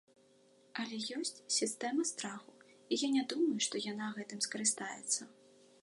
Але 0.83 0.97
ёсць 1.17 1.41
сістэма 1.57 2.03
страху, 2.11 2.55
і 2.89 2.99
я 3.05 3.09
не 3.17 3.23
думаю, 3.35 3.59
што 3.67 3.75
яна 3.91 4.07
гэтым 4.17 4.39
скарыстаецца. 4.49 5.33